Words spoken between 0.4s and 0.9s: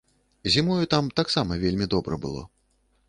Зімою